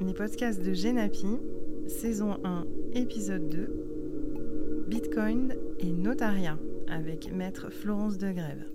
les 0.00 0.14
podcasts 0.14 0.62
de 0.62 0.72
Genapi, 0.72 1.38
saison 1.86 2.38
1, 2.42 2.66
épisode 2.94 3.48
2, 3.50 4.84
Bitcoin 4.88 5.54
et 5.78 5.92
notariat, 5.92 6.58
avec 6.88 7.30
Maître 7.30 7.68
Florence 7.68 8.16
de 8.16 8.32
Grève. 8.32 8.66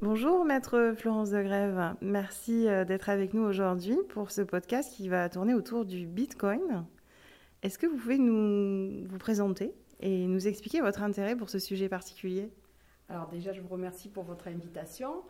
Bonjour 0.00 0.46
Maître 0.46 0.94
Florence 0.96 1.30
de 1.30 1.42
Grève, 1.42 1.96
merci 2.00 2.66
euh, 2.66 2.86
d'être 2.86 3.10
avec 3.10 3.34
nous 3.34 3.42
aujourd'hui 3.42 3.98
pour 4.08 4.30
ce 4.30 4.40
podcast 4.40 4.94
qui 4.94 5.08
va 5.08 5.28
tourner 5.28 5.52
autour 5.52 5.84
du 5.84 6.06
Bitcoin. 6.06 6.86
Est-ce 7.62 7.78
que 7.78 7.86
vous 7.86 7.96
pouvez 7.96 8.18
nous 8.18 9.06
vous 9.06 9.18
présenter 9.18 9.74
et 10.00 10.26
nous 10.26 10.48
expliquer 10.48 10.80
votre 10.80 11.02
intérêt 11.02 11.36
pour 11.36 11.50
ce 11.50 11.58
sujet 11.58 11.90
particulier? 11.90 12.50
Alors 13.10 13.28
déjà, 13.28 13.52
je 13.52 13.60
vous 13.60 13.68
remercie 13.68 14.08
pour 14.08 14.24
votre 14.24 14.48
invitation. 14.48 15.22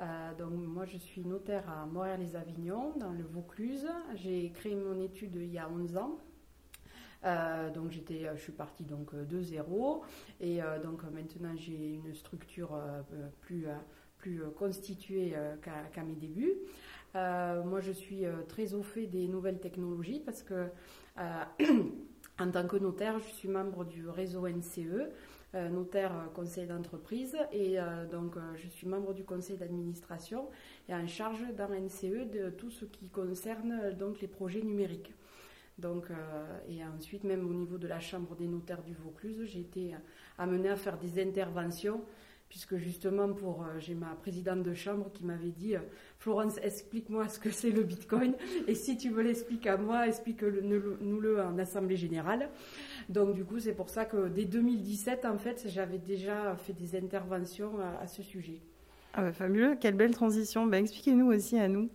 Euh, 0.00 0.34
donc 0.34 0.52
moi, 0.52 0.84
je 0.84 0.98
suis 0.98 1.24
notaire 1.24 1.68
à 1.68 1.86
Montréal-les-Avignon, 1.86 2.94
dans 2.96 3.12
le 3.12 3.22
Vaucluse. 3.24 3.86
J'ai 4.14 4.50
créé 4.50 4.74
mon 4.74 5.00
étude 5.00 5.36
il 5.36 5.52
y 5.52 5.58
a 5.58 5.68
11 5.68 5.96
ans. 5.96 6.18
Euh, 7.24 7.70
donc 7.70 7.90
j'étais, 7.90 8.28
je 8.34 8.40
suis 8.40 8.52
partie 8.52 8.84
donc 8.84 9.14
de 9.14 9.40
zéro 9.40 10.02
et 10.40 10.62
euh, 10.62 10.78
donc 10.78 11.02
maintenant 11.04 11.56
j'ai 11.56 11.94
une 11.94 12.14
structure 12.14 12.78
plus 13.40 13.66
plus 14.18 14.42
constituée 14.58 15.34
qu'à 15.62 16.02
mes 16.02 16.16
débuts. 16.16 16.52
moi 17.14 17.80
je 17.80 17.92
suis 17.92 18.24
très 18.46 18.74
au 18.74 18.82
fait 18.82 19.06
des 19.06 19.26
nouvelles 19.26 19.58
technologies 19.58 20.20
parce 20.20 20.42
que 20.42 20.68
en 22.38 22.50
tant 22.50 22.66
que 22.66 22.76
notaire 22.76 23.18
je 23.20 23.32
suis 23.32 23.48
membre 23.48 23.86
du 23.86 24.06
réseau 24.06 24.46
NCE 24.46 24.78
euh, 24.78 25.08
notaire 25.70 26.12
euh, 26.12 26.26
conseil 26.34 26.66
d'entreprise 26.66 27.36
et 27.52 27.78
euh, 27.78 28.06
donc 28.06 28.36
je 28.56 28.68
suis 28.68 28.86
membre 28.86 29.14
du 29.14 29.24
conseil 29.24 29.56
d'administration 29.56 30.48
et 30.88 30.94
en 30.94 31.06
charge 31.06 31.44
dans 31.56 31.68
NCE 31.68 32.30
de 32.30 32.50
tout 32.50 32.70
ce 32.70 32.84
qui 32.84 33.08
concerne 33.08 33.92
donc 33.98 34.20
les 34.20 34.28
projets 34.28 34.62
numériques. 34.62 35.12
Donc, 35.76 36.06
et 36.68 36.84
ensuite, 36.84 37.24
même 37.24 37.50
au 37.50 37.52
niveau 37.52 37.78
de 37.78 37.88
la 37.88 37.98
Chambre 37.98 38.36
des 38.36 38.46
notaires 38.46 38.84
du 38.84 38.94
Vaucluse, 38.94 39.42
j'ai 39.46 39.58
été 39.58 39.96
amenée 40.38 40.68
à 40.68 40.76
faire 40.76 40.96
des 40.96 41.20
interventions 41.20 42.00
puisque 42.54 42.76
justement 42.76 43.32
pour 43.32 43.62
euh, 43.64 43.80
j'ai 43.80 43.96
ma 43.96 44.14
présidente 44.14 44.62
de 44.62 44.74
chambre 44.74 45.10
qui 45.12 45.24
m'avait 45.24 45.50
dit 45.50 45.74
euh, 45.74 45.80
Florence 46.20 46.56
explique-moi 46.62 47.26
ce 47.26 47.40
que 47.40 47.50
c'est 47.50 47.72
le 47.72 47.82
Bitcoin 47.82 48.34
et 48.68 48.76
si 48.76 48.96
tu 48.96 49.10
veux 49.10 49.24
l'expliquer 49.24 49.70
à 49.70 49.76
moi 49.76 50.06
explique-nous-le 50.06 51.42
en 51.42 51.58
assemblée 51.58 51.96
générale. 51.96 52.48
Donc 53.08 53.34
du 53.34 53.44
coup 53.44 53.58
c'est 53.58 53.72
pour 53.72 53.88
ça 53.88 54.04
que 54.04 54.28
dès 54.28 54.44
2017 54.44 55.24
en 55.24 55.36
fait 55.36 55.64
j'avais 55.66 55.98
déjà 55.98 56.54
fait 56.54 56.74
des 56.74 56.96
interventions 56.96 57.72
à, 58.00 58.06
ce 58.06 58.22
sujet. 58.22 58.60
Ah 59.14 59.22
bah, 59.22 59.32
fabuleux 59.32 59.76
quelle 59.80 59.96
belle 59.96 60.14
transition. 60.14 60.64
Bah, 60.64 60.78
expliquez-nous 60.78 61.32
aussi 61.32 61.58
à 61.58 61.66
nous 61.66 61.90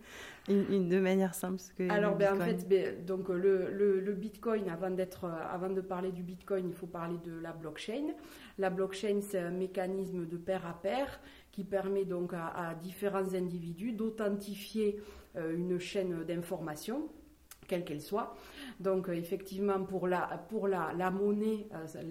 de 0.48 0.98
manière 0.98 1.34
simple 1.34 1.58
ce 1.58 1.72
que 1.72 1.88
alors 1.90 2.16
ben, 2.16 2.34
en 2.34 2.44
fait 2.44 2.68
ben, 2.68 3.04
donc 3.04 3.28
le, 3.28 3.70
le, 3.70 4.12
Bitcoin 4.14 4.68
avant 4.68 4.90
d'être 4.90 5.24
avant 5.24 5.70
de 5.70 5.80
parler 5.80 6.12
du 6.12 6.22
Bitcoin 6.22 6.68
il 6.68 6.74
faut 6.74 6.86
parler 6.86 7.16
de 7.24 7.38
la 7.40 7.52
blockchain 7.52 8.14
la 8.60 8.68
blockchain, 8.68 9.20
c'est 9.22 9.38
un 9.38 9.50
mécanisme 9.50 10.26
de 10.26 10.36
pair 10.36 10.66
à 10.66 10.74
pair 10.74 11.18
qui 11.50 11.64
permet 11.64 12.04
donc 12.04 12.32
à, 12.34 12.74
différents 12.74 13.34
individus 13.34 13.92
d'authentifier 13.92 15.00
euh, 15.36 15.56
une 15.56 15.78
chaîne 15.80 16.24
d'information 16.24 17.08
quelle 17.66 17.84
qu'elle 17.84 18.02
soit. 18.02 18.34
Donc 18.78 19.08
euh, 19.08 19.12
effectivement, 19.12 19.82
pour 19.82 20.06
la, 20.06 20.44
pour 20.48 20.68
la, 20.68 21.10
monnaie, 21.10 21.66
euh, 21.74 22.02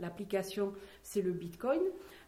l'application, 0.00 0.72
c'est 1.02 1.22
le 1.22 1.32
Bitcoin. 1.32 1.80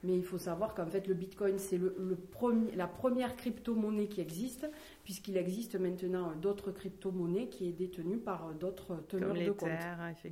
Mais 0.05 0.15
il 0.17 0.23
faut 0.23 0.39
savoir 0.39 0.75
qu'en 0.75 0.87
fait, 0.87 1.09
le 1.09 1.15
Bitcoin, 1.15 1.59
c'est 1.59 1.77
le, 1.77 2.17
premier, 2.31 2.71
la 2.77 2.87
première 2.87 3.37
crypto-monnaie 3.37 4.07
qui 4.07 4.21
existe, 4.21 4.71
puisqu'il 5.03 5.37
existe 5.37 5.75
maintenant 5.75 6.33
d'autres 6.41 6.71
crypto-monnaies 6.71 7.49
qui 7.49 7.69
est 7.69 7.73
détenues 7.73 8.19
par 8.19 8.55
d'autres 8.55 9.03
teneurs 9.09 9.35
de 9.35 9.51
compte. 9.51 9.71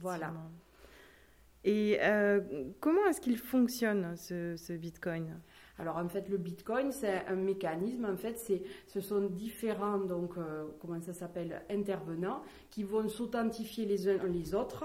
Voilà. 0.00 0.32
Et 1.66 1.98
euh, 2.00 2.40
comment 2.78 3.04
est-ce 3.08 3.20
qu'il 3.20 3.36
fonctionne 3.36 4.14
ce, 4.16 4.72
Bitcoin? 4.76 5.40
Alors 5.78 5.96
en 5.98 6.08
fait, 6.08 6.28
le 6.28 6.38
Bitcoin, 6.38 6.90
c'est 6.92 7.26
un 7.26 7.36
mécanisme. 7.36 8.06
En 8.06 8.16
fait, 8.16 8.38
c'est, 8.38 8.62
ce 8.86 9.00
sont 9.00 9.20
différents, 9.20 9.98
donc 9.98 10.38
euh, 10.38 10.64
comment 10.80 11.00
ça 11.00 11.12
s'appelle, 11.12 11.62
intervenants 11.70 12.42
qui 12.70 12.82
vont 12.82 13.08
s'authentifier 13.08 13.84
les 13.84 14.08
uns 14.08 14.24
les 14.26 14.54
autres 14.54 14.84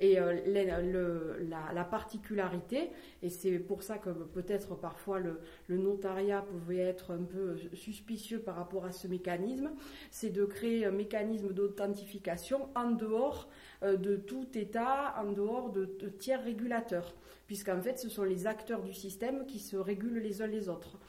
et 0.00 0.18
euh, 0.18 1.36
la, 1.74 1.84
particularité, 1.84 2.90
et 3.22 3.28
c'est 3.28 3.58
pour 3.58 3.82
ça 3.82 3.98
que 3.98 4.10
peut-être 4.10 4.74
parfois 4.74 5.20
le, 5.20 5.40
notariat 5.68 6.42
pouvait 6.42 6.78
être 6.78 7.12
un 7.12 7.22
peu 7.22 7.56
suspicieux 7.74 8.38
par 8.40 8.56
rapport 8.56 8.86
à 8.86 8.92
ce 8.92 9.08
mécanisme, 9.08 9.70
c'est 10.10 10.30
de 10.30 10.44
créer 10.44 10.86
un 10.86 10.90
mécanisme 10.90 11.52
d'authentification 11.52 12.68
en 12.74 12.92
dehors 12.92 13.48
euh, 13.82 13.96
de 13.96 14.16
tout 14.16 14.46
État, 14.54 15.14
en 15.18 15.32
dehors 15.32 15.70
de, 15.70 15.86
tiers 16.18 16.42
régulateurs, 16.42 17.14
puisqu'en 17.50 17.82
fait 17.82 17.98
ce 17.98 18.08
sont 18.08 18.22
les 18.22 18.46
acteurs 18.46 18.80
du 18.80 18.94
système 18.94 19.44
qui 19.44 19.58
se 19.58 19.76
régulent 19.76 20.20
les 20.20 20.40
uns 20.40 20.46
les 20.46 20.68
autres. 20.68 21.00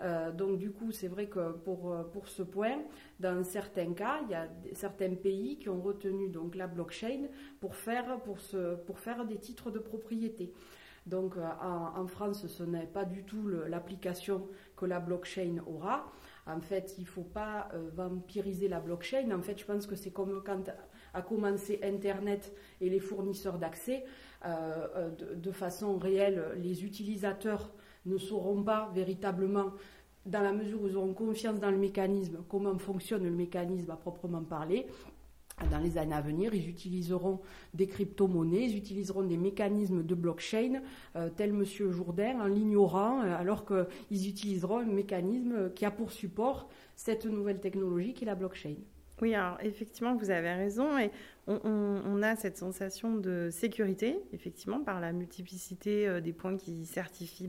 Euh, 0.00 0.32
donc 0.32 0.56
du 0.56 0.70
coup, 0.70 0.90
c'est 0.90 1.06
vrai 1.06 1.26
que 1.26 1.52
pour, 1.52 1.94
pour 2.10 2.28
ce 2.28 2.42
point, 2.42 2.78
dans 3.20 3.44
certains 3.44 3.92
cas, 3.92 4.20
il 4.22 4.30
y 4.30 4.34
a 4.34 4.48
certains 4.72 5.14
pays 5.14 5.58
qui 5.58 5.68
ont 5.68 5.82
retenu 5.82 6.30
donc 6.30 6.54
la 6.54 6.66
blockchain 6.66 7.28
pour 7.60 7.74
faire, 7.74 8.06
des 9.28 9.36
titres 9.36 9.70
de 9.70 9.78
propriété. 9.78 10.54
Donc 11.04 11.36
euh, 11.36 11.46
en, 11.60 12.06
France, 12.06 12.46
ce 12.46 12.62
n'est 12.62 12.86
pas 12.86 13.04
du 13.04 13.24
tout 13.24 13.46
l'application 13.68 14.48
que 14.74 14.86
la 14.86 14.98
blockchain 14.98 15.56
aura. 15.66 16.10
En 16.46 16.62
fait, 16.62 16.94
il 16.96 17.02
ne 17.02 17.08
faut 17.08 17.30
pas 17.40 17.68
euh, 17.74 17.90
vampiriser 17.92 18.66
la 18.66 18.80
blockchain. 18.80 19.30
En 19.30 19.42
fait, 19.42 19.58
je 19.58 19.66
pense 19.66 19.86
que 19.86 19.94
c'est 19.94 20.10
comme 20.10 20.42
quand 20.42 20.70
a 21.14 21.22
commencé 21.22 21.80
Internet 21.82 22.52
et 22.80 22.88
les 22.88 23.00
fournisseurs 23.00 23.58
d'accès. 23.58 24.04
Euh, 24.44 25.10
de, 25.10 25.34
de, 25.36 25.50
façon 25.52 25.98
réelle, 25.98 26.42
les 26.56 26.84
utilisateurs 26.84 27.70
ne 28.06 28.18
sauront 28.18 28.62
pas 28.62 28.90
véritablement 28.94 29.72
dans 30.26 30.40
la 30.40 30.52
mesure 30.52 30.82
où 30.82 30.88
ils 30.88 30.96
auront 30.96 31.14
confiance 31.14 31.60
dans 31.60 31.70
le 31.70 31.78
mécanisme, 31.78 32.38
comment 32.48 32.76
fonctionne 32.78 33.24
le 33.24 33.30
mécanisme 33.30 33.90
à 33.90 33.96
proprement 33.96 34.42
parler, 34.42 34.86
dans 35.70 35.78
les 35.78 35.98
années 35.98 36.14
à 36.14 36.20
venir, 36.20 36.54
ils 36.54 36.68
utiliseront 36.68 37.40
des 37.74 37.86
crypto-monnaies, 37.86 38.70
ils 38.70 38.76
utiliseront 38.76 39.22
des 39.22 39.36
mécanismes 39.36 40.02
de 40.02 40.14
blockchain, 40.14 40.82
euh, 41.16 41.28
tel 41.36 41.50
M. 41.50 41.64
Jourdain, 41.64 42.40
en 42.40 42.46
l'ignorant, 42.46 43.22
euh, 43.22 43.36
alors 43.36 43.64
qu'ils 43.64 44.28
utiliseront 44.28 44.78
un 44.78 44.86
mécanisme 44.86 45.72
qui 45.74 45.84
a 45.84 45.90
pour 45.90 46.10
support 46.10 46.68
cette 46.96 47.26
nouvelle 47.26 47.60
technologie 47.60 48.14
qui 48.14 48.24
est 48.24 48.26
la 48.26 48.34
blockchain. 48.34 48.74
Oui, 49.22 49.36
alors 49.36 49.56
effectivement, 49.62 50.16
vous 50.16 50.30
avez 50.30 50.52
raison. 50.52 50.98
Et 50.98 51.12
on, 51.46 52.22
a 52.22 52.34
cette 52.34 52.58
sensation 52.58 53.14
de 53.14 53.50
sécurité, 53.52 54.18
effectivement, 54.32 54.80
par 54.80 55.00
la 55.00 55.12
multiplicité 55.12 56.08
euh, 56.08 56.20
des 56.20 56.32
points 56.32 56.56
qui 56.56 56.84
certifient 56.86 57.46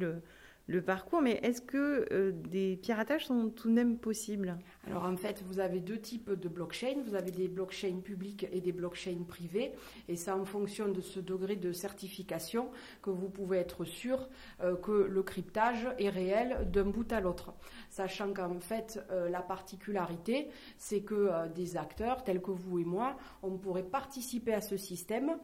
le, 0.68 0.82
parcours, 0.82 1.22
mais 1.22 1.40
est-ce 1.42 1.62
que 1.62 2.08
euh, 2.12 2.32
des 2.32 2.78
piratages 2.78 3.26
sont 3.26 3.50
tout 3.50 3.70
de 3.70 3.74
même 3.74 3.98
possibles? 3.98 4.56
Alors 4.86 5.06
en 5.06 5.16
fait, 5.16 5.42
vous 5.48 5.60
avez 5.60 5.80
deux 5.80 6.00
types 6.00 6.32
de 6.32 6.50
blockchains. 6.50 7.02
Vous 7.06 7.16
avez 7.16 7.32
des 7.32 7.48
blockchains 7.48 8.02
publiques 8.04 8.46
et 8.52 8.60
des 8.60 8.74
blockchains 8.74 9.24
privées. 9.28 9.72
Et 10.10 10.18
ça, 10.18 10.36
en 10.36 10.44
fonction 10.44 10.90
de 10.90 11.00
ce 11.00 11.22
degré 11.22 11.56
de 11.56 11.72
certification, 11.72 12.70
que 13.02 13.10
vous 13.10 13.30
pouvez 13.30 13.60
être 13.60 13.86
sûr 13.86 14.28
euh, 14.62 14.76
que 14.76 14.92
le 14.92 15.24
cryptage 15.24 15.88
est 16.00 16.10
réel 16.10 16.70
d'un 16.72 16.86
bout 16.86 17.10
à 17.14 17.22
l'autre. 17.22 17.54
Sachant 17.90 18.34
qu'en 18.34 18.60
fait, 18.60 19.00
euh, 19.10 19.30
la 19.30 19.42
particularité, 19.42 20.50
c'est 20.78 21.02
que 21.02 21.48
des 21.56 21.78
acteurs 21.78 22.24
tels 22.24 22.42
que 22.42 22.52
vous 22.52 22.80
et 22.80 22.86
moi, 22.86 23.16
on 23.42 23.58
pourrait 23.58 23.84
participer 23.84 24.54
à 24.54 24.62
ce 24.62 24.78
système, 24.78 25.38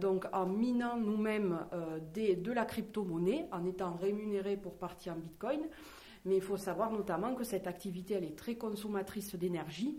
donc 0.00 0.26
en 0.32 0.46
minant 0.46 0.96
nous-mêmes 0.96 1.66
de 2.14 2.52
la 2.52 2.64
crypto-monnaie, 2.64 3.46
en 3.52 3.64
étant 3.64 3.94
rémunérés 3.94 4.56
pour 4.56 4.76
partir 4.76 5.14
en 5.14 5.16
Bitcoin. 5.16 5.60
Mais 6.24 6.36
il 6.36 6.42
faut 6.42 6.56
savoir 6.56 6.90
notamment 6.90 7.34
que 7.34 7.44
cette 7.44 7.66
activité, 7.66 8.14
elle 8.14 8.24
est 8.24 8.36
très 8.36 8.54
consommatrice 8.54 9.34
d'énergie 9.34 9.98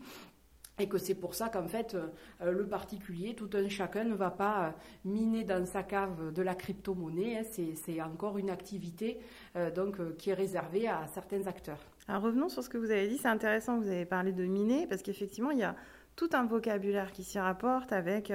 et 0.77 0.87
que 0.87 0.97
c'est 0.97 1.15
pour 1.15 1.35
ça 1.35 1.49
qu'en 1.49 1.67
fait, 1.67 1.95
euh, 1.95 2.51
le 2.51 2.67
particulier, 2.67 3.33
tout 3.33 3.49
un 3.53 3.69
chacun 3.69 4.03
ne 4.03 4.13
va 4.13 4.29
pas 4.29 4.65
euh, 4.65 4.71
miner 5.05 5.43
dans 5.43 5.65
sa 5.65 5.83
cave 5.83 6.33
de 6.33 6.41
la 6.41 6.55
crypto-monnaie. 6.55 7.37
Hein. 7.37 7.73
c'est 7.75 8.01
encore 8.01 8.37
une 8.37 8.49
activité 8.49 9.19
euh, 9.55 9.71
donc, 9.71 10.17
qui 10.17 10.31
est 10.31 10.33
réservée 10.33 10.87
à 10.87 11.07
certains 11.07 11.47
acteurs. 11.47 11.79
Alors 12.07 12.23
revenons 12.23 12.49
sur 12.49 12.63
ce 12.63 12.69
que 12.69 12.77
vous 12.77 12.91
avez 12.91 13.07
dit. 13.07 13.17
C'est 13.17 13.29
intéressant, 13.29 13.79
vous 13.79 13.87
avez 13.87 14.05
parlé 14.05 14.33
de 14.33 14.43
miner, 14.43 14.85
parce 14.87 15.01
qu'effectivement, 15.01 15.51
il 15.51 15.59
y 15.59 15.63
a 15.63 15.75
tout 16.15 16.29
un 16.33 16.45
vocabulaire 16.45 17.11
qui 17.11 17.23
s'y 17.23 17.39
rapporte 17.39 17.91
avec 17.91 18.31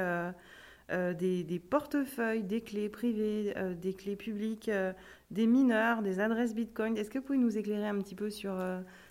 euh, 0.93 1.15
des, 1.15 1.59
portefeuilles, 1.61 2.43
des 2.43 2.63
clés 2.63 2.89
privées, 2.89 3.53
euh, 3.57 3.75
des 3.75 3.95
clés 3.95 4.17
publiques, 4.17 4.69
euh, 4.69 4.93
des 5.31 5.47
mineurs, 5.47 6.03
des 6.03 6.19
adresses 6.19 6.53
Bitcoin. 6.53 6.97
Est-ce 6.97 7.11
que 7.11 7.19
vous 7.19 7.25
pouvez 7.25 7.39
nous 7.39 7.57
éclairer 7.57 7.87
un 7.87 7.99
petit 7.99 8.17
peu 8.17 8.29
sur, 8.29 8.61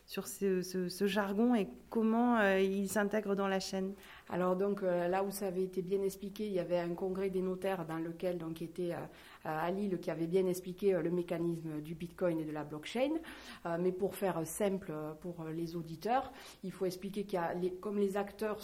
sur 0.05 0.27
ce, 0.27 1.05
jargon 1.05 1.55
et 1.55 1.69
comment 1.89 2.41
il 2.57 2.89
s'intègre 2.89 3.35
dans 3.35 3.47
la 3.47 3.61
chaîne? 3.61 3.93
Alors 4.29 4.55
donc 4.55 4.81
là 4.81 5.23
où 5.23 5.31
ça 5.31 5.47
avait 5.47 5.63
été 5.63 5.81
bien 5.81 6.01
expliqué, 6.03 6.45
il 6.45 6.53
y 6.53 6.59
avait 6.59 6.79
un 6.79 6.93
congrès 6.93 7.29
des 7.29 7.41
notaires 7.41 7.85
dans 7.85 7.97
lequel 7.97 8.37
donc 8.37 8.61
était 8.61 8.91
à 9.43 9.71
Lille 9.71 9.99
qui 9.99 10.11
avait 10.11 10.27
bien 10.27 10.45
expliqué 10.45 10.91
le 10.91 11.09
mécanisme 11.09 11.81
du 11.81 11.95
Bitcoin 11.95 12.39
et 12.39 12.45
de 12.45 12.51
la 12.51 12.63
blockchain. 12.63 13.11
mais 13.79 13.91
pour 13.91 14.15
faire 14.15 14.45
simple 14.45 14.93
pour 15.21 15.43
les 15.45 15.75
auditeurs, 15.75 16.31
il 16.63 16.71
faut 16.71 16.85
expliquer 16.85 17.23
qu'il 17.23 17.33
y 17.33 17.37
a 17.37 17.55
comme 17.81 17.97
les 17.97 18.17
acteurs 18.17 18.59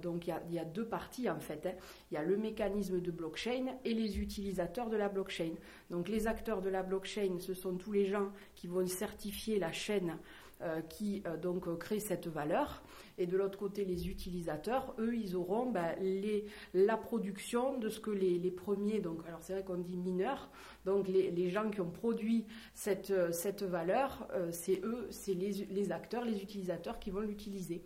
donc 0.00 0.28
il 0.28 0.54
y, 0.54 0.58
a, 0.58 0.64
deux 0.64 0.86
parties 0.86 1.28
en 1.28 1.40
fait. 1.40 1.66
Hein. 1.66 1.74
Il 2.10 2.14
y 2.14 2.16
a 2.16 2.22
le 2.22 2.36
mécanisme 2.36 3.00
de 3.00 3.10
blockchain 3.10 3.66
et 3.84 3.94
les 3.94 4.18
utilisateurs 4.20 4.88
de 4.88 4.96
la 4.96 5.08
blockchain. 5.08 5.52
Donc 5.90 6.08
les 6.08 6.26
acteurs 6.26 6.62
de 6.62 6.68
la 6.68 6.82
blockchain, 6.82 7.38
ce 7.40 7.54
sont 7.54 7.74
tous 7.74 7.92
les 7.92 8.06
gens 8.06 8.30
qui 8.54 8.66
vont 8.66 8.86
certifier 8.86 9.58
la 9.58 9.72
chaîne 9.72 10.10
euh, 10.10 10.41
qui 10.88 11.22
euh, 11.26 11.36
donc 11.36 11.78
crée 11.78 12.00
cette 12.00 12.26
valeur. 12.28 12.82
Et 13.18 13.26
de 13.26 13.36
l'autre 13.36 13.58
côté, 13.58 13.84
les 13.84 14.08
utilisateurs, 14.08 14.94
eux, 14.98 15.14
ils 15.14 15.36
auront 15.36 15.70
ben, 15.70 15.94
la 16.72 16.96
production 16.96 17.78
de 17.78 17.88
ce 17.88 18.00
que 18.00 18.10
les, 18.10 18.50
premiers, 18.50 19.00
donc 19.00 19.20
alors 19.26 19.40
c'est 19.42 19.52
vrai 19.52 19.64
qu'on 19.64 19.76
dit 19.76 19.96
mineurs, 19.96 20.50
donc 20.86 21.08
les, 21.08 21.50
gens 21.50 21.70
qui 21.70 21.80
ont 21.80 21.90
produit 21.90 22.46
cette, 22.74 23.10
euh, 23.10 23.30
valeur, 23.62 24.28
c'est 24.50 24.80
eux, 24.82 25.08
c'est 25.10 25.34
les, 25.34 25.92
acteurs, 25.92 26.24
les 26.24 26.42
utilisateurs 26.42 26.98
qui 26.98 27.10
vont 27.10 27.20
l'utiliser. 27.20 27.82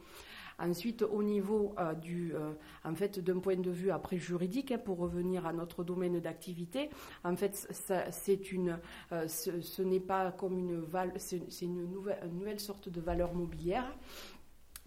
Ensuite, 0.59 1.03
au 1.03 1.23
niveau 1.23 1.75
euh, 1.79 1.93
du, 1.95 2.35
euh, 2.35 2.53
en 2.85 2.95
fait, 2.95 3.19
d'un 3.19 3.41
point 3.41 3.57
de 3.57 3.71
vue 3.71 3.91
après 3.91 4.17
juridique, 4.17 4.73
hein, 4.73 4.79
pour 4.79 4.99
revenir 4.99 5.47
à 5.47 5.53
notre 5.53 5.85
domaine 5.85 6.19
d'activité, 6.19 6.89
en 7.25 7.37
fait, 7.37 7.69
c'est 8.11 8.53
une, 8.53 8.79
euh, 9.13 9.29
ce, 9.29 9.83
n'est 9.83 10.01
pas 10.01 10.33
comme 10.33 10.59
une 10.59 10.87
c'est 11.17 11.41
une 11.63 11.85
nouvelle, 11.91 12.19
une 12.25 12.39
nouvelle 12.39 12.61
sorte 12.61 12.89
de 12.89 13.01
valeur 13.01 13.35
mobilière. 13.35 13.95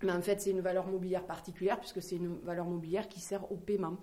Mais 0.04 0.12
en 0.12 0.22
fait, 0.22 0.40
c'est 0.42 0.52
une 0.52 0.62
valeur 0.62 0.88
mobilière 0.88 1.26
particulière 1.26 1.80
puisque 1.80 2.02
c'est 2.02 2.16
une 2.16 2.38
valeur 2.44 2.66
mobilière 2.66 3.08
qui 3.08 3.20
sert 3.20 3.52
au 3.52 3.56
paiement. 3.56 3.98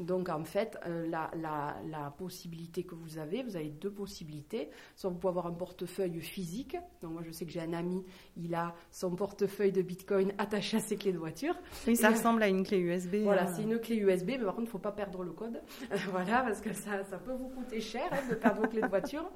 Donc 0.00 0.28
en 0.28 0.44
fait, 0.44 0.78
euh, 0.86 1.06
la, 1.08 2.14
possibilité 2.16 2.82
que 2.82 2.94
vous 2.94 3.18
avez, 3.18 3.42
vous 3.42 3.56
avez 3.56 3.68
deux 3.68 3.90
possibilités. 3.90 4.70
Soit 4.96 5.10
vous 5.10 5.16
pouvez 5.16 5.30
avoir 5.30 5.46
un 5.46 5.52
portefeuille 5.52 6.20
physique. 6.20 6.76
Donc 7.02 7.12
moi 7.12 7.22
je 7.24 7.30
sais 7.30 7.44
que 7.44 7.52
j'ai 7.52 7.60
un 7.60 7.72
ami, 7.72 8.04
il 8.36 8.54
a 8.54 8.74
son 8.90 9.14
portefeuille 9.14 9.72
de 9.72 9.82
Bitcoin 9.82 10.32
attaché 10.38 10.78
à 10.78 10.80
ses 10.80 10.96
clés 10.96 11.12
de 11.12 11.18
voiture. 11.18 11.54
Oui, 11.86 11.96
ça 11.96 12.10
ressemble 12.10 12.42
à 12.42 12.48
une 12.48 12.64
clé 12.64 12.78
USB. 12.78 13.16
Voilà, 13.22 13.44
hein. 13.44 13.52
c'est 13.54 13.62
une 13.62 13.78
clé 13.78 13.96
USB, 13.96 14.30
mais 14.30 14.38
par 14.38 14.54
contre 14.54 14.60
il 14.60 14.64
ne 14.64 14.70
faut 14.70 14.78
pas 14.78 14.92
perdre 14.92 15.22
le 15.22 15.32
code. 15.32 15.60
voilà, 16.10 16.42
parce 16.42 16.60
que 16.60 16.72
ça, 16.72 17.04
ça 17.04 17.18
peut 17.18 17.32
vous 17.32 17.48
coûter 17.48 17.80
cher 17.80 18.08
hein, 18.10 18.28
de 18.28 18.34
perdre 18.34 18.62
vos 18.62 18.68
clés 18.68 18.82
de 18.82 18.88
voiture. 18.88 19.30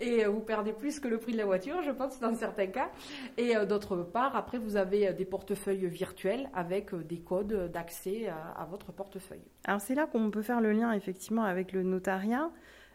Et 0.00 0.24
euh, 0.24 0.30
vous 0.30 0.40
perdez 0.40 0.72
plus 0.72 1.00
que 1.00 1.08
le 1.08 1.18
prix 1.18 1.32
de 1.32 1.38
la 1.38 1.46
voiture, 1.46 1.82
je 1.82 1.90
pense, 1.90 2.18
dans 2.20 2.34
certains 2.34 2.68
cas. 2.68 2.90
Et 3.36 3.56
euh, 3.56 3.66
d'autre 3.66 3.96
part, 3.96 4.36
après 4.36 4.58
vous 4.58 4.76
avez 4.76 5.12
des 5.12 5.24
portefeuilles 5.24 5.51
virtuels 5.54 6.48
avec 6.54 6.94
des 6.94 7.20
codes 7.20 7.70
d'accès 7.72 8.28
à, 8.28 8.64
votre 8.70 8.92
portefeuille. 8.92 9.42
Alors 9.64 9.80
c'est 9.80 9.94
là 9.94 10.06
qu'on 10.06 10.30
peut 10.30 10.42
faire 10.42 10.60
le 10.60 10.72
lien 10.72 10.92
effectivement 10.92 11.44
avec 11.44 11.72
le 11.72 11.82
notariat. 11.82 12.50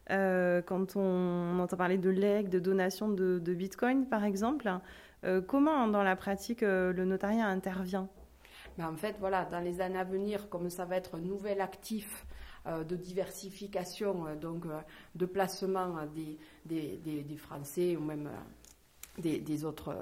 Euh, 0.09 0.61
quand 0.61 0.95
on, 0.95 1.59
entend 1.59 1.75
parler 1.75 1.97
de 1.97 2.09
legs, 2.09 2.49
de 2.49 2.59
donation 2.59 3.09
de, 3.09 3.39
bitcoin 3.39 4.07
par 4.07 4.23
exemple, 4.23 4.71
euh, 5.25 5.41
comment 5.41 5.87
dans 5.87 6.03
la 6.03 6.15
pratique 6.15 6.63
euh, 6.63 6.93
le 6.93 7.05
notariat 7.05 7.45
intervient? 7.45 8.07
Ben, 8.77 8.87
En 8.87 8.95
fait, 8.95 9.15
voilà, 9.19 9.45
dans 9.45 9.59
les 9.59 9.81
années 9.81 9.99
à 9.99 10.03
venir, 10.03 10.49
comme 10.49 10.69
ça 10.69 10.85
va 10.85 10.95
être 10.97 11.15
un 11.15 11.21
nouvel 11.21 11.61
actif 11.61 12.25
de 12.89 12.97
diversification, 12.97 14.25
donc 14.41 14.65
de 15.15 15.25
placement 15.25 15.99
des, 16.13 16.37
des, 16.65 17.37
Français 17.37 17.95
ou 17.95 18.01
même 18.01 18.29
des, 19.17 19.63
autres 19.63 19.95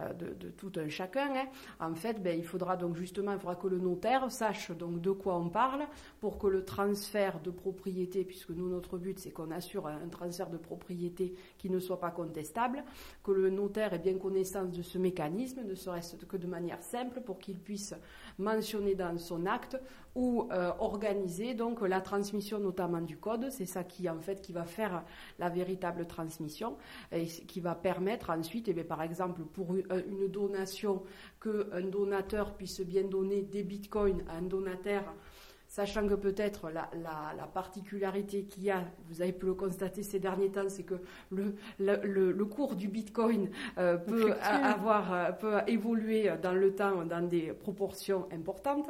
euh, 0.00 0.12
de, 0.12 0.50
tout 0.50 0.72
un 0.76 0.88
chacun. 0.88 1.28
Hein. 1.34 1.46
En 1.80 1.94
fait, 1.94 2.22
ben, 2.22 2.38
il 2.38 2.44
faudra 2.44 2.76
donc 2.76 2.96
justement, 2.96 3.32
il 3.32 3.38
faudra 3.38 3.56
que 3.56 3.66
le 3.66 3.78
notaire 3.78 4.30
sache 4.30 4.70
donc 4.70 5.00
de 5.00 5.10
quoi 5.10 5.36
on 5.36 5.48
parle 5.48 5.86
pour 6.20 6.38
que 6.38 6.46
le 6.46 6.64
transfert 6.64 7.40
de 7.40 7.50
propriété, 7.50 8.24
puisque 8.24 8.50
nous 8.50 8.68
notre 8.68 8.98
but 8.98 9.18
c'est 9.18 9.30
qu'on 9.30 9.50
assure 9.50 9.86
un 9.86 10.08
transfert 10.08 10.50
de 10.50 10.58
propriété 10.58 11.34
qui 11.58 11.70
ne 11.70 11.78
soit 11.78 12.00
pas 12.00 12.10
contestable, 12.10 12.84
que 13.22 13.32
le 13.32 13.50
notaire 13.50 13.94
ait 13.94 13.98
bien 13.98 14.18
connaissance 14.18 14.70
de 14.70 14.82
ce 14.82 14.98
mécanisme, 14.98 15.62
ne 15.64 15.74
serait-ce 15.74 16.16
que 16.16 16.36
de 16.36 16.46
manière 16.46 16.82
simple 16.82 17.20
pour 17.20 17.38
qu'il 17.38 17.58
puisse 17.58 17.94
mentionner 18.38 18.94
dans 18.94 19.16
son 19.18 19.46
acte 19.46 19.78
ou 20.14 20.48
euh, 20.50 20.72
organiser 20.78 21.54
donc 21.54 21.82
la 21.82 22.00
transmission 22.00 22.58
notamment 22.58 23.02
du 23.02 23.18
code. 23.18 23.48
C'est 23.50 23.66
ça 23.66 23.84
qui 23.84 24.08
en 24.08 24.18
fait 24.18 24.40
qui 24.40 24.52
va 24.52 24.64
faire 24.64 25.04
la 25.38 25.48
véritable 25.48 26.06
transmission 26.06 26.76
et 27.12 27.26
qui 27.26 27.60
va 27.60 27.74
permettre 27.74 28.30
ensuite, 28.30 28.68
eh 28.68 28.84
par 28.84 29.02
exemple 29.02 29.42
pour 29.42 29.74
une 30.08 30.28
donation, 30.28 31.02
qu'un 31.42 31.82
donateur 31.82 32.54
puisse 32.54 32.80
bien 32.80 33.04
donner 33.04 33.42
des 33.42 33.62
bitcoins 33.62 34.22
à 34.28 34.36
un 34.36 34.42
donataire 34.42 35.04
sachant 35.68 36.06
que 36.08 36.14
peut-être 36.14 36.70
la, 36.70 37.46
particularité 37.52 38.44
qu'il 38.44 38.64
y 38.64 38.70
a, 38.70 38.84
vous 39.08 39.22
avez 39.22 39.32
pu 39.32 39.46
le 39.46 39.54
constater 39.54 40.02
ces 40.02 40.18
derniers 40.18 40.50
temps, 40.50 40.68
c'est 40.68 40.84
que 40.84 40.94
le, 41.30 41.54
le, 41.78 42.44
cours 42.44 42.76
du 42.76 42.88
Bitcoin 42.88 43.50
euh, 43.78 43.96
peut, 43.96 44.32
avoir, 44.40 45.12
euh, 45.12 45.32
peut 45.32 45.54
évoluer 45.66 46.30
dans 46.42 46.52
le 46.52 46.74
temps 46.74 47.04
dans 47.04 47.26
des 47.26 47.52
proportions 47.52 48.26
importantes. 48.32 48.88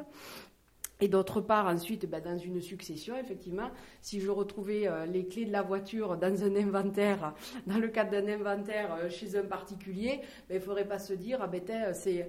Et 1.00 1.08
d'autre 1.08 1.43
part, 1.43 1.66
ensuite, 1.66 2.08
ben, 2.08 2.22
dans 2.22 2.38
une 2.38 2.62
succession, 2.62 3.16
effectivement, 3.19 3.70
si 4.00 4.20
je 4.20 4.31
retrouvais 4.31 4.88
euh, 4.88 5.04
les 5.04 5.26
clés 5.26 5.44
de 5.44 5.52
la 5.52 5.60
voiture 5.60 6.16
dans 6.16 6.43
un 6.43 6.56
inventaire, 6.56 7.34
dans 7.66 7.78
le 7.78 7.88
cadre 7.88 8.12
d'un 8.12 8.26
inventaire 8.28 8.94
euh, 8.94 9.10
chez 9.10 9.37
un 9.37 9.43
particulier, 9.43 10.20
ben, 10.48 10.54
il 10.54 10.56
ne 10.56 10.60
faudrait 10.60 10.87
pas 10.88 10.98
se 10.98 11.12
dire, 11.12 11.38
ah 11.43 11.48
ben, 11.48 11.62
c'est 11.93 12.28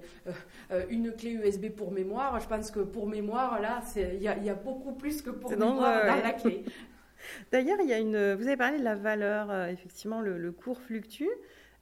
euh, 0.70 0.84
une 0.90 1.12
clé 1.12 1.30
USB 1.30 1.70
pour 1.70 1.92
mémoire. 1.92 2.38
Je 2.40 2.48
pense 2.48 2.70
que 2.70 2.80
pour 2.80 3.06
mémoire, 3.06 3.60
là, 3.60 3.80
il 3.96 4.22
y, 4.22 4.28
a 4.28 4.54
beaucoup 4.54 4.92
plus 4.92 5.22
que 5.22 5.30
pour 5.30 5.50
mémoire 5.50 6.04
dans 6.04 6.22
la 6.22 6.32
clé. 6.32 6.64
D'ailleurs, 7.52 7.78
il 7.82 7.88
y 7.88 7.92
a 7.92 7.98
une. 7.98 8.34
Vous 8.34 8.46
avez 8.46 8.56
parlé 8.56 8.78
de 8.78 8.84
la 8.84 8.94
valeur. 8.94 9.52
effectivement, 9.68 10.20
le, 10.20 10.52
cours 10.52 10.80
fluctue. 10.80 11.28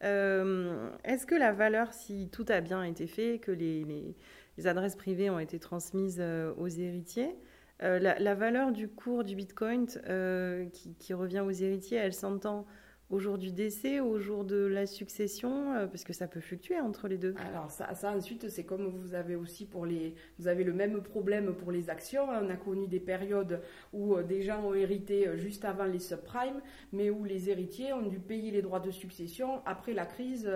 Est-ce 0.01 1.27
que 1.27 1.35
la 1.35 1.53
valeur, 1.53 1.93
si 1.93 2.29
tout 2.33 2.47
a 2.49 2.61
bien 2.61 2.83
été 2.85 3.07
fait, 3.07 3.39
que 3.39 3.53
les 3.53 3.85
les 3.85 4.15
adresses 4.65 4.97
privées 4.97 5.29
ont 5.31 5.39
été 5.39 5.59
transmises 5.59 6.19
euh, 6.21 6.55
aux 6.57 6.69
héritiers. 6.69 7.37
Euh, 7.83 7.99
la, 7.99 8.35
valeur 8.35 8.73
du 8.73 8.89
cours 8.89 9.23
du 9.23 9.37
Bitcoin 9.37 9.87
euh, 10.09 10.67
qui, 10.99 11.13
revient 11.13 11.41
aux 11.41 11.51
héritiers, 11.51 11.99
elle 11.99 12.15
s'entend 12.15 12.67
au 13.09 13.19
jour 13.21 13.39
du 13.39 13.53
décès, 13.53 14.01
au 14.01 14.19
jour 14.19 14.45
de 14.45 14.57
la 14.57 14.87
succession, 14.87 15.73
euh, 15.75 15.87
parce 15.87 16.03
que 16.03 16.13
ça 16.13 16.27
peut 16.27 16.41
fluctuer 16.41 16.81
entre 16.81 17.07
les 17.07 17.19
deux. 17.19 17.35
Alors 17.49 17.71
ça, 17.71 17.89
ensuite, 18.13 18.49
c'est 18.49 18.65
comme 18.65 18.89
vous 18.89 19.15
avez 19.15 19.37
aussi 19.37 19.65
pour 19.65 19.87
les, 19.87 20.15
vous 20.39 20.49
avez 20.49 20.65
le 20.65 20.73
même 20.73 21.01
problème 21.01 21.55
pour 21.55 21.71
les 21.71 21.89
actions. 21.89 22.25
On 22.29 22.51
a 22.51 22.57
connu 22.57 22.89
des 22.89 22.99
périodes 22.99 23.61
où 23.93 24.15
euh, 24.15 24.23
des 24.25 24.43
gens 24.43 24.65
ont 24.65 24.75
hérité 24.75 25.29
euh, 25.29 25.37
juste 25.37 25.65
avant 25.65 25.85
les 25.85 26.01
subprimes, 26.01 26.61
mais 26.93 27.11
où 27.11 27.25
les 27.25 27.49
héritiers 27.49 27.93
ont 27.93 28.03
dû 28.03 28.19
payer 28.19 28.51
les 28.51 28.63
droits 28.63 28.81
de 28.81 28.91
succession 28.91 29.63
après 29.67 29.93
la 29.93 30.07
crise, 30.07 30.51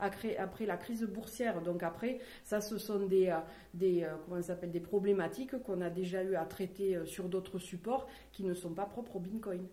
la 0.00 0.76
crise 0.76 1.04
boursière. 1.04 1.62
Donc 1.62 1.82
après, 1.82 2.18
ça, 2.42 2.60
ce 2.60 2.78
sont 2.78 3.06
des, 3.06 3.34
des 3.74 4.06
comment 4.24 4.42
s'appelle, 4.42 4.70
des 4.70 4.80
problématiques 4.80 5.56
qu'on 5.62 5.80
a 5.80 5.90
déjà 5.90 6.22
eu 6.24 6.34
à 6.34 6.44
traiter 6.44 6.98
sur 7.04 7.28
d'autres 7.28 7.58
supports 7.58 8.08
qui 8.32 8.44
ne 8.44 8.54
sont 8.54 8.74
pas 8.74 8.86
propres 8.86 9.16
au 9.16 9.20
Bitcoin. 9.20 9.66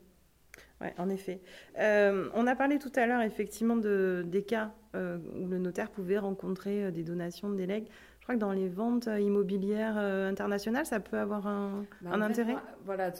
Oui, 0.81 0.87
en 0.97 1.09
effet. 1.09 1.41
Euh, 1.77 2.29
on 2.33 2.47
a 2.47 2.55
parlé 2.55 2.79
tout 2.79 2.91
à 2.95 3.05
l'heure 3.05 3.21
effectivement 3.21 3.75
de, 3.75 4.23
des 4.25 4.43
cas 4.43 4.71
euh, 4.95 5.17
où 5.35 5.47
le 5.47 5.57
notaire 5.57 5.89
pouvait 5.89 6.17
rencontrer 6.17 6.85
euh, 6.85 6.91
des 6.91 7.03
donations 7.03 7.49
de 7.49 7.55
délègues. 7.55 7.87
Je 8.19 8.23
crois 8.23 8.35
que 8.35 8.39
dans 8.39 8.53
les 8.53 8.69
ventes 8.69 9.09
immobilières 9.19 9.97
internationales, 9.97 10.85
ça 10.85 10.99
peut 10.99 11.17
avoir 11.17 11.47
un, 11.47 11.83
intérêt. 12.05 12.57
voilà, 12.85 13.11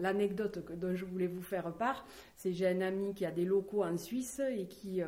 l'anecdote 0.00 0.64
dont 0.78 0.94
je 0.94 1.04
voulais 1.04 1.26
vous 1.26 1.42
faire 1.42 1.70
part, 1.74 2.06
c'est 2.34 2.54
j'ai 2.54 2.66
un 2.66 2.80
ami 2.80 3.12
qui 3.12 3.26
a 3.26 3.30
des 3.30 3.44
locaux 3.44 3.84
en 3.84 3.98
Suisse 3.98 4.40
et 4.40 4.64
qui 4.68 5.02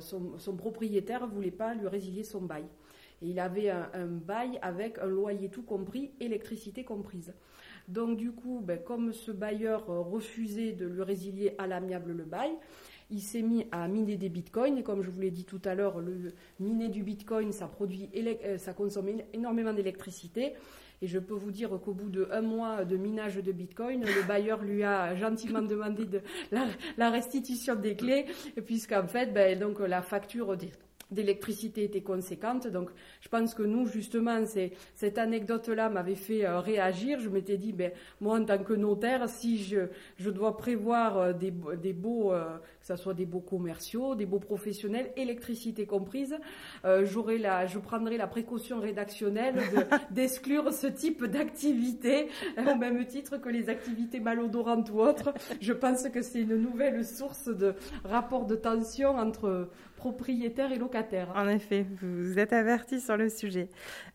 son, 0.00 0.38
son, 0.38 0.56
propriétaire 0.56 1.26
voulait 1.26 1.50
pas 1.50 1.74
lui 1.74 1.88
résilier 1.88 2.22
son 2.22 2.40
bail. 2.40 2.64
Et 3.20 3.28
il 3.28 3.38
avait 3.38 3.68
un 3.68 4.06
bail 4.06 4.58
avec 4.62 4.96
un 4.98 5.06
loyer 5.06 5.50
tout 5.50 5.62
compris, 5.62 6.12
électricité 6.20 6.84
comprise. 6.84 7.34
Donc 7.88 8.16
du 8.16 8.32
coup, 8.32 8.60
ben, 8.62 8.78
comme 8.78 9.12
ce 9.12 9.30
bailleur 9.30 9.88
euh, 9.90 10.00
refusait 10.00 10.72
de 10.72 10.86
lui 10.86 11.02
résilier 11.02 11.54
à 11.58 11.66
l'amiable 11.66 12.12
le 12.12 12.24
bail, 12.24 12.52
il 13.10 13.20
s'est 13.20 13.42
mis 13.42 13.66
à 13.72 13.86
miner 13.88 14.16
des 14.16 14.28
bitcoins. 14.28 14.78
Et 14.78 14.82
comme 14.82 15.02
je 15.02 15.10
vous 15.10 15.20
l'ai 15.20 15.30
dit 15.30 15.44
tout 15.44 15.60
à 15.64 15.74
l'heure, 15.74 16.00
le 16.00 16.32
miner 16.60 16.88
du 16.88 17.02
bitcoin, 17.02 17.52
ça, 17.52 17.70
euh, 17.80 18.72
consomme 18.76 19.08
énormément 19.32 19.72
d'électricité. 19.72 20.54
Et 21.02 21.06
je 21.06 21.18
peux 21.18 21.34
vous 21.34 21.50
dire 21.50 21.68
qu'au 21.84 21.92
bout 21.92 22.08
de 22.08 22.28
un 22.30 22.40
mois 22.40 22.84
de 22.84 22.96
minage 22.96 23.36
de 23.36 23.52
bitcoin, 23.52 24.04
le 24.04 24.26
bailleur 24.26 24.62
lui 24.62 24.84
a 24.84 25.14
gentiment 25.14 25.60
demandé 25.60 26.06
de 26.06 26.22
la, 26.96 27.10
restitution 27.10 27.74
des 27.74 27.94
clés, 27.94 28.26
puisqu'en 28.64 29.06
fait, 29.06 29.32
ben, 29.32 29.58
donc, 29.58 29.80
la 29.80 30.00
facture 30.00 30.56
d'électricité 31.14 31.84
était 31.84 32.02
conséquente. 32.02 32.66
Donc, 32.66 32.90
je 33.20 33.28
pense 33.28 33.54
que 33.54 33.62
nous, 33.62 33.86
justement, 33.86 34.44
cette 34.94 35.18
anecdote-là 35.18 35.88
m'avait 35.88 36.14
fait 36.14 36.44
euh, 36.44 36.60
réagir. 36.60 37.20
Je 37.20 37.28
m'étais 37.28 37.56
dit, 37.56 37.72
ben, 37.72 37.92
moi, 38.20 38.38
en 38.38 38.44
tant 38.44 38.58
que 38.58 38.74
notaire, 38.74 39.28
si 39.28 39.62
je, 39.62 39.88
je 40.18 40.30
dois 40.30 40.56
prévoir 40.56 41.18
euh, 41.18 41.32
des, 41.32 41.52
des 41.80 41.92
beaux, 41.92 42.32
euh, 42.32 42.58
que 42.80 42.86
ce 42.86 42.96
soit 42.96 43.14
des 43.14 43.26
beaux 43.26 43.40
commerciaux, 43.40 44.14
des 44.14 44.26
beaux 44.26 44.38
professionnels, 44.38 45.12
électricité 45.16 45.86
comprise, 45.86 46.36
j'aurais 47.02 47.38
la, 47.38 47.66
je 47.66 47.78
prendrai 47.78 48.16
la 48.16 48.26
précaution 48.26 48.80
rédactionnelle 48.80 49.54
d'exclure 50.10 50.72
ce 50.72 50.86
type 50.86 51.24
d'activité, 51.24 52.28
au 52.58 52.74
même 52.74 53.04
titre 53.06 53.38
que 53.38 53.48
les 53.48 53.68
activités 53.68 54.20
malodorantes 54.20 54.90
ou 54.90 55.00
autres. 55.00 55.32
Je 55.60 55.72
pense 55.72 56.08
que 56.08 56.22
c'est 56.22 56.40
une 56.40 56.56
nouvelle 56.56 57.04
source 57.04 57.48
de 57.48 57.74
rapport 58.04 58.46
de 58.46 58.56
tension 58.56 59.16
entre 59.16 59.68
propriétaires 60.04 60.70
et 60.70 60.76
locataires. 60.76 61.32
En 61.34 61.48
effet, 61.48 61.86
vous 62.02 62.38
êtes 62.38 62.52
avertis 62.52 63.00
sur 63.00 63.16
le 63.16 63.30
sujet. 63.30 63.70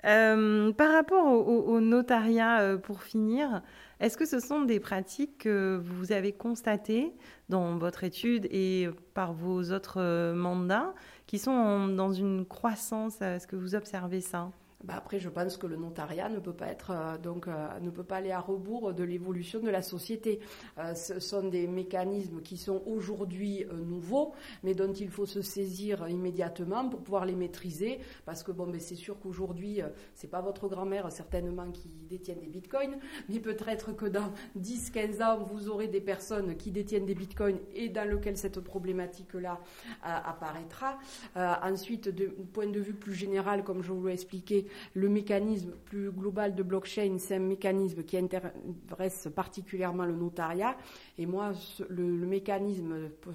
Euh, 0.06 0.72
par 0.72 0.92
rapport 0.92 1.26
au, 1.26 1.82
notariat, 1.82 2.62
euh, 2.62 2.78
pour 2.78 3.02
finir, 3.02 3.64
est-ce 4.00 4.16
que 4.16 4.28
ce 4.28 4.40
sont 4.40 4.62
des 4.62 4.80
pratiques 4.80 5.40
que 5.40 5.82
vous 5.84 6.12
avez 6.12 6.32
constatées 6.32 7.12
dans 7.50 7.80
votre 7.80 8.04
étude 8.04 8.48
et 8.52 8.88
par 9.16 9.34
vos 9.34 9.72
autres 9.72 10.00
euh, 10.00 10.36
mandats 10.36 10.94
qui 11.26 11.40
sont 11.40 11.88
dans 11.88 12.14
une 12.14 12.46
croissance? 12.46 13.20
Est-ce 13.24 13.48
que 13.48 13.56
vous 13.56 13.74
observez 13.74 14.22
ça? 14.22 14.52
Bah, 14.86 14.94
après, 14.96 15.20
je 15.20 15.28
pense 15.28 15.58
que 15.58 15.68
le 15.68 15.76
notariat 15.76 16.30
ne 16.30 16.40
peut 16.40 16.54
pas 16.54 16.68
être 16.68 16.92
euh, 16.92 17.18
donc 17.18 17.50
euh, 17.50 17.68
ne 17.82 17.90
peut 17.90 18.04
pas 18.04 18.18
aller 18.18 18.32
à 18.32 18.40
rebours 18.40 18.94
de 18.94 19.04
l'évolution 19.04 19.60
de 19.60 19.70
la 19.70 19.82
société. 19.82 20.40
Euh, 20.78 20.94
ce 20.94 21.20
sont 21.20 21.50
des 21.50 21.68
mécanismes 21.68 22.42
qui 22.42 22.56
sont 22.56 22.82
aujourd'hui 22.86 23.66
nouveaux, 23.74 24.34
mais 24.64 24.74
dont 24.74 24.94
il 24.94 25.10
faut 25.10 25.26
se 25.26 25.42
saisir 25.42 26.08
immédiatement 26.08 26.88
pour 26.88 27.02
pouvoir 27.02 27.26
les 27.26 27.36
maîtriser, 27.36 28.00
parce 28.26 28.42
que 28.42 28.54
bon, 28.54 28.68
ben, 28.68 28.80
c'est 28.80 28.96
sûr 28.96 29.20
qu'aujourd'hui, 29.20 29.82
c'est 30.14 30.30
pas 30.30 30.42
votre 30.42 30.70
grand-mère 30.70 31.12
certainement 31.12 31.70
qui 31.72 31.90
détiennent 32.10 32.40
des 32.40 32.48
bitcoins, 32.48 32.98
mais 33.28 33.40
peut-être 33.40 33.92
que 33.94 34.06
dans 34.06 34.32
10-15 34.58 35.24
ans, 35.24 35.44
vous 35.44 35.68
aurez 35.68 35.88
des 35.88 36.02
personnes 36.02 36.56
qui 36.56 36.72
détiennent 36.72 37.06
des 37.06 37.16
bitcoins 37.16 37.60
et 37.74 37.90
dans 37.90 38.10
lequel 38.10 38.38
cette 38.38 38.62
problématique-là 38.62 39.60
apparaîtra. 40.04 40.98
ensuite, 41.36 42.08
de 42.10 42.28
point 42.28 42.68
de 42.68 42.80
vue 42.80 42.94
plus 42.94 43.14
général, 43.14 43.64
comme 43.64 43.84
je 43.84 43.92
vous 43.92 44.08
l'ai 44.08 44.14
expliqué, 44.14 44.69
le 44.94 45.10
mécanisme 45.10 45.72
plus 45.86 46.12
global 46.12 46.56
de 46.56 46.64
blockchain, 46.64 47.18
c'est 47.20 47.36
un 47.36 47.40
mécanisme 47.40 48.04
qui 48.04 48.18
intéresse 48.18 49.28
particulièrement 49.36 50.06
le 50.06 50.16
notariat. 50.16 50.76
Et 51.18 51.26
moi, 51.26 51.52
le, 51.90 52.04
mécanisme 52.26 52.94
euh, 52.94 53.34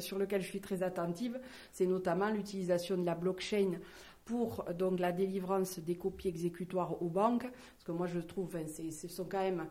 sur 0.00 0.18
lequel 0.18 0.40
je 0.40 0.46
suis 0.46 0.60
très 0.60 0.82
attentive, 0.82 1.38
c'est 1.72 1.86
notamment 1.86 2.30
l'utilisation 2.30 2.96
de 2.96 3.04
la 3.04 3.14
blockchain 3.14 3.78
pour 4.26 4.64
la 4.98 5.12
délivrance 5.12 5.78
des 5.78 5.94
copies 5.94 6.28
exécutoires 6.28 7.00
aux 7.00 7.08
banques 7.08 7.46
que 7.86 7.92
moi 7.92 8.06
je 8.08 8.18
trouve, 8.18 8.56
ce 8.66 9.08
sont 9.08 9.24
quand 9.24 9.40
même, 9.40 9.66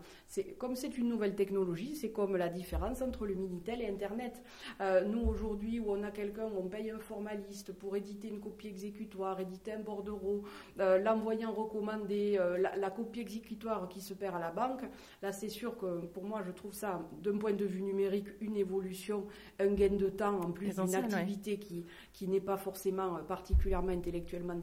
comme 0.58 0.74
c'est 0.74 0.96
une 0.96 1.08
nouvelle 1.08 1.34
technologie, 1.34 1.94
c'est 1.94 2.10
comme 2.10 2.36
la 2.36 2.48
différence 2.48 3.02
entre 3.02 3.26
le 3.26 3.34
Minitel 3.34 3.82
et 3.82 3.88
Internet. 3.88 4.42
Euh, 4.80 5.04
nous 5.04 5.20
aujourd'hui, 5.20 5.80
où 5.80 5.90
on 5.90 6.02
a 6.02 6.10
quelqu'un, 6.10 6.48
on 6.56 6.66
paye 6.68 6.90
un 6.90 6.98
formaliste 6.98 7.72
pour 7.74 7.94
éditer 7.94 8.28
une 8.28 8.40
copie 8.40 8.68
exécutoire, 8.68 9.38
éditer 9.38 9.72
un 9.72 9.80
bordereau, 9.80 10.44
euh, 10.80 10.98
l'envoyer 10.98 11.44
en 11.44 11.52
recommandé, 11.52 12.38
euh, 12.40 12.56
la, 12.56 12.90
copie 12.90 13.20
exécutoire 13.20 13.86
qui 13.88 14.00
se 14.00 14.14
perd 14.14 14.34
à 14.36 14.38
la 14.38 14.50
banque, 14.50 14.82
là 15.20 15.32
c'est 15.32 15.50
sûr 15.50 15.76
que 15.76 16.06
pour 16.06 16.24
moi 16.24 16.42
je 16.46 16.52
trouve 16.52 16.72
ça, 16.72 17.06
d'un 17.22 17.36
point 17.36 17.52
de 17.52 17.66
vue 17.66 17.82
numérique, 17.82 18.28
une 18.40 18.56
évolution, 18.56 19.26
un 19.58 19.74
gain 19.74 19.94
de 19.94 20.08
temps 20.08 20.40
en 20.40 20.52
plus 20.52 20.74
d'une 20.74 20.94
activité 20.94 21.58
qui, 21.58 21.84
qui 22.14 22.28
n'est 22.28 22.40
pas 22.40 22.56
forcément 22.56 23.16
particulièrement 23.28 23.92
intellectuellement 23.92 24.58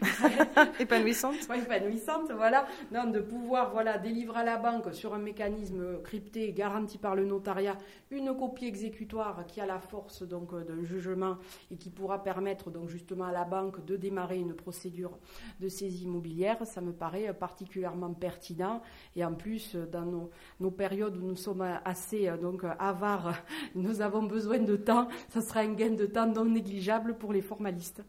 épanouissante. 0.80 1.36
épanouissante, 1.66 2.32
voilà 2.32 2.66
de 2.92 3.20
pouvoir 3.20 3.72
voilà, 3.72 3.98
délivrer 3.98 4.40
à 4.40 4.44
la 4.44 4.58
banque 4.58 4.94
sur 4.94 5.12
un 5.12 5.18
mécanisme 5.18 6.00
crypté 6.02 6.52
garanti 6.52 6.98
par 6.98 7.14
le 7.14 7.24
notariat 7.24 7.76
une 8.10 8.34
copie 8.36 8.66
exécutoire 8.66 9.44
qui 9.46 9.60
a 9.60 9.66
la 9.66 9.80
force 9.80 10.22
donc 10.22 10.54
d'un 10.66 10.84
jugement 10.84 11.36
et 11.70 11.76
qui 11.76 11.90
pourra 11.90 12.22
permettre 12.22 12.70
donc 12.70 12.88
justement 12.88 13.24
à 13.24 13.32
la 13.32 13.44
banque 13.44 13.84
de 13.84 13.96
démarrer 13.96 14.38
une 14.38 14.54
procédure 14.54 15.18
de 15.60 15.68
saisie 15.68 16.04
immobilière, 16.04 16.64
ça 16.64 16.80
me 16.80 16.92
paraît 16.92 17.34
particulièrement 17.34 18.14
pertinent 18.14 18.80
et 19.16 19.24
en 19.24 19.34
plus 19.34 19.74
dans 19.74 20.30
nos, 20.60 20.70
périodes 20.70 21.16
où 21.16 21.26
nous 21.26 21.36
sommes 21.36 21.66
assez 21.84 22.30
donc 22.40 22.62
avares, 22.78 23.34
nous 23.74 24.00
avons 24.00 24.22
besoin 24.22 24.58
de 24.58 24.76
temps, 24.76 25.08
ça 25.28 25.40
sera 25.40 25.60
un 25.60 25.72
gain 25.72 25.90
de 25.90 26.06
temps 26.06 26.26
non 26.26 26.44
négligeable 26.44 27.16
pour 27.18 27.32
les 27.32 27.42
formalistes. 27.42 28.02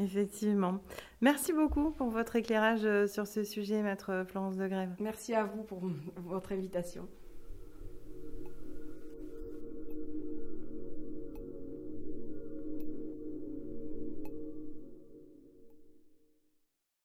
Effectivement. 0.00 0.80
Merci 1.20 1.52
beaucoup 1.52 1.90
pour 1.90 2.08
votre 2.08 2.36
éclairage 2.36 2.84
euh, 2.84 3.06
sur 3.06 3.26
ce 3.26 3.44
sujet, 3.44 3.82
maître 3.82 4.24
Florence 4.26 4.56
de 4.56 4.66
Grève. 4.66 4.90
Merci 4.98 5.34
à 5.34 5.44
vous 5.44 5.62
pour 5.62 5.82
votre 6.16 6.52
invitation. 6.52 7.06